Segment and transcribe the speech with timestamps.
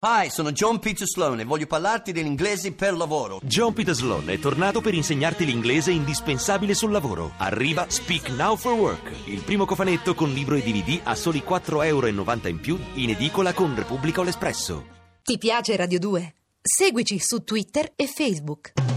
[0.00, 3.40] Hi, sono John Peter Sloan e voglio parlarti dell'inglese per lavoro.
[3.42, 7.32] John Peter Sloan è tornato per insegnarti l'inglese indispensabile sul lavoro.
[7.38, 11.84] Arriva Speak Now for Work, il primo cofanetto con libro e DVD a soli 4,90
[11.86, 14.86] euro in più in edicola con Repubblica o l'Espresso.
[15.20, 16.34] Ti piace Radio 2?
[16.62, 18.87] Seguici su Twitter e Facebook.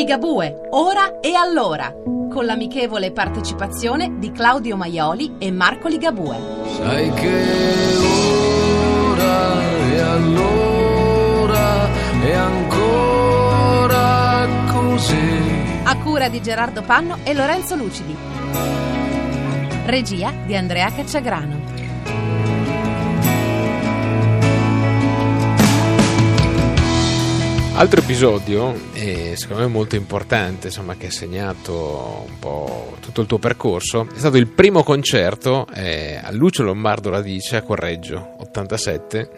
[0.00, 1.94] Ligabue, ora e allora,
[2.30, 6.38] con l'amichevole partecipazione di Claudio Maioli e Marco Ligabue.
[6.74, 7.44] Sai che
[9.10, 9.60] ora
[9.92, 11.88] e allora
[12.22, 15.42] è ancora così.
[15.82, 18.16] A cura di Gerardo Panno e Lorenzo Lucidi.
[19.84, 21.89] Regia di Andrea Cacciagrano.
[27.80, 33.38] Altro episodio, secondo me molto importante, insomma, che ha segnato un po' tutto il tuo
[33.38, 39.30] percorso, è stato il primo concerto eh, a Lucio Lombardo Radice a Correggio, 87.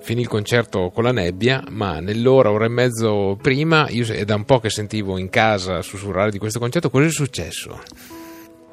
[0.00, 4.34] Finì il concerto con la nebbia, ma nell'ora, ora e mezzo prima, io è da
[4.34, 7.78] un po' che sentivo in casa sussurrare di questo concerto, cosa è successo?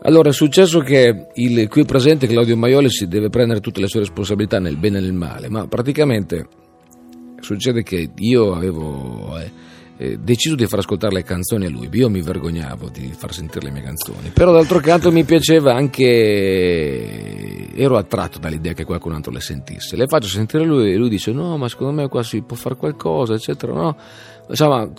[0.02, 4.00] Allora, è successo che il qui presente Claudio Maioli si deve prendere tutte le sue
[4.00, 6.66] responsabilità nel bene e nel male, ma praticamente
[7.40, 9.52] succede che io avevo eh,
[9.98, 13.66] eh, deciso di far ascoltare le canzoni a lui, io mi vergognavo di far sentire
[13.66, 19.32] le mie canzoni, però d'altro canto mi piaceva anche, ero attratto dall'idea che qualcun altro
[19.32, 22.42] le sentisse, le faccio sentire lui e lui dice no ma secondo me qua si
[22.42, 23.98] può fare qualcosa eccetera, no?
[24.50, 24.90] Insomma,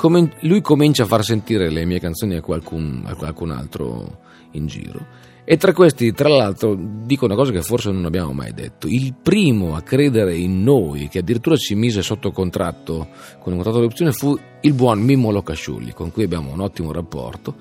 [0.41, 4.19] lui comincia a far sentire le mie canzoni a qualcun, a qualcun altro
[4.53, 5.07] in giro
[5.51, 8.87] e tra questi, tra l'altro, dico una cosa che forse non abbiamo mai detto.
[8.87, 13.79] Il primo a credere in noi, che addirittura ci mise sotto contratto con un contratto
[13.79, 17.55] di opzione, fu il buon Mimmo Locasciulli, con cui abbiamo un ottimo rapporto,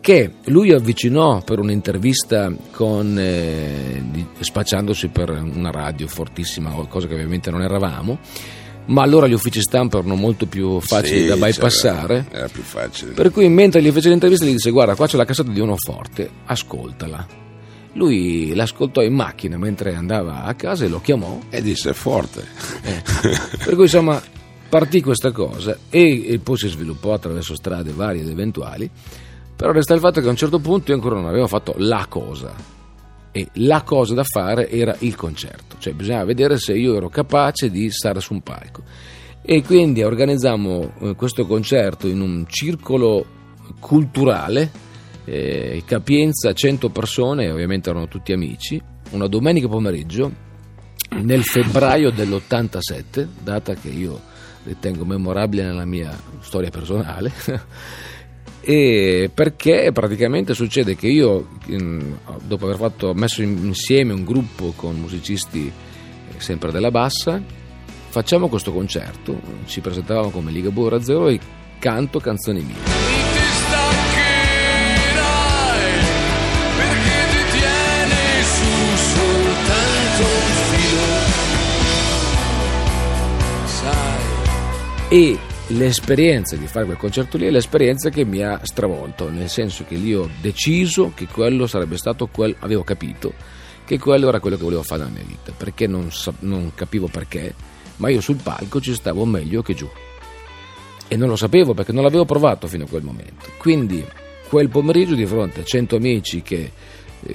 [0.00, 4.02] che lui avvicinò per un'intervista con, eh,
[4.40, 8.18] spacciandosi per una radio fortissima, cosa che ovviamente non eravamo
[8.86, 12.26] ma allora gli uffici stampa erano molto più facili Sì, da bypassare.
[12.30, 13.12] Era, più facile.
[13.12, 15.76] Per cui mentre gli fece l'intervista gli disse guarda qua c'è la cassetta di uno
[15.76, 17.26] forte, ascoltala.
[17.94, 21.38] Lui l'ascoltò in macchina mentre andava a casa e lo chiamò.
[21.50, 22.44] E disse è forte.
[22.82, 23.02] Eh.
[23.64, 24.20] Per cui insomma
[24.68, 28.90] partì questa cosa e, e poi si sviluppò attraverso strade varie ed eventuali.
[29.54, 32.06] Però resta il fatto che a un certo punto io ancora non avevo fatto la
[32.08, 32.80] cosa.
[33.32, 37.70] E la cosa da fare era il concerto, cioè bisognava vedere se io ero capace
[37.70, 38.82] di stare su un palco.
[39.40, 43.24] E quindi organizzammo eh, questo concerto in un circolo
[43.80, 44.70] culturale,
[45.24, 50.30] eh, capienza 100 persone, ovviamente erano tutti amici, una domenica pomeriggio
[51.20, 54.20] nel febbraio dell'87, data che io
[54.64, 57.32] ritengo memorabile nella mia storia personale.
[58.64, 61.48] e perché praticamente succede che io
[62.42, 67.42] dopo aver fatto, messo insieme un gruppo con musicisti eh, sempre della bassa
[68.08, 71.40] facciamo questo concerto ci presentavamo come Liga Bora Zero e
[71.78, 73.00] canto canzoni mie.
[85.08, 85.38] E
[85.76, 89.96] l'esperienza di fare quel concerto lì è l'esperienza che mi ha stravolto nel senso che
[89.96, 93.32] lì ho deciso che quello sarebbe stato quel, avevo capito
[93.84, 96.10] che quello era quello che volevo fare nella mia vita perché non,
[96.40, 97.54] non capivo perché
[97.96, 99.88] ma io sul palco ci stavo meglio che giù
[101.12, 103.50] e non lo sapevo perché non l'avevo provato fino a quel momento.
[103.58, 104.02] Quindi
[104.48, 106.72] quel pomeriggio di fronte a 100 amici che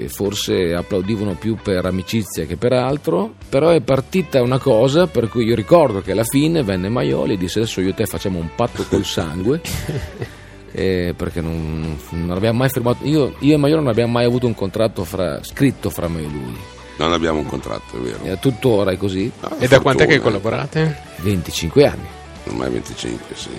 [0.07, 5.45] forse applaudivano più per amicizia che per altro, però è partita una cosa per cui
[5.45, 8.49] io ricordo che alla fine venne Maioli e disse adesso io e te facciamo un
[8.55, 9.61] patto col sangue.
[10.71, 14.45] eh, perché non, non abbiamo mai firmato io, io e Maioli non abbiamo mai avuto
[14.45, 16.55] un contratto fra- scritto fra me e lui
[16.97, 18.19] Non abbiamo un contratto, è vero.
[18.23, 20.97] e tuttora è così Ah, E da quant'è che collaborate?
[21.21, 22.05] 25 anni
[22.47, 23.49] Ormai 25, sì.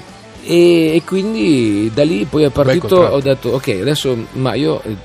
[0.44, 4.96] E, e quindi da lì poi è partito, ho detto ok adesso ma io eh,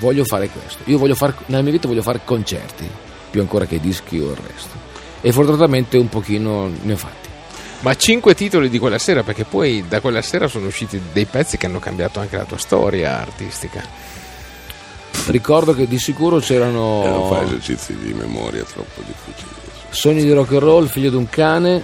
[0.00, 2.88] voglio fare questo, io voglio fare, nella mia vita voglio fare concerti,
[3.30, 4.88] più ancora che dischi o il resto.
[5.20, 7.28] E fortunatamente un pochino ne ho fatti.
[7.80, 11.56] Ma cinque titoli di quella sera, perché poi da quella sera sono usciti dei pezzi
[11.56, 13.82] che hanno cambiato anche la tua storia artistica.
[15.26, 19.50] Ricordo che di sicuro E non c'erano fare esercizi di memoria troppo difficili.
[19.90, 21.82] Sogni di rock and roll, Figlio di un cane,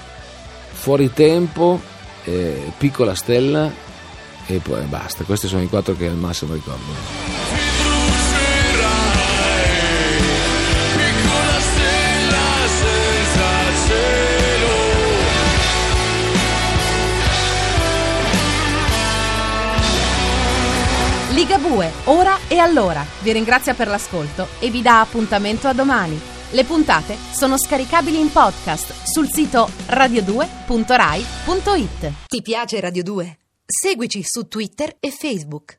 [0.72, 1.80] Fuori tempo,
[2.24, 3.70] eh, Piccola stella
[4.46, 5.24] e poi basta.
[5.24, 7.25] Questi sono i quattro che al massimo ricordo.
[21.46, 23.06] Ligabue, ora e allora.
[23.22, 26.20] Vi ringrazia per l'ascolto e vi dà appuntamento a domani.
[26.50, 32.12] Le puntate sono scaricabili in podcast sul sito radio2.rai.it.
[32.26, 33.38] Ti piace Radio 2?
[33.64, 35.75] Seguici su Twitter e Facebook.